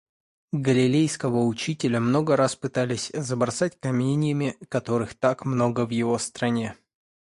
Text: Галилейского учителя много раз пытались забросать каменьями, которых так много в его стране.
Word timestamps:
Галилейского 0.55 1.43
учителя 1.43 1.99
много 1.99 2.35
раз 2.35 2.55
пытались 2.55 3.11
забросать 3.13 3.79
каменьями, 3.79 4.57
которых 4.67 5.13
так 5.13 5.45
много 5.45 5.85
в 5.85 5.91
его 5.91 6.17
стране. 6.17 6.75